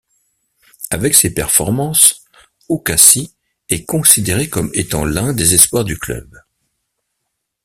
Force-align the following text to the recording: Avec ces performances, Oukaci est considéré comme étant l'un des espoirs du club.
Avec 0.89 1.13
ces 1.13 1.31
performances, 1.31 2.25
Oukaci 2.69 3.35
est 3.69 3.85
considéré 3.85 4.49
comme 4.49 4.71
étant 4.73 5.05
l'un 5.05 5.31
des 5.31 5.53
espoirs 5.53 5.83
du 5.83 5.95
club. 5.99 6.41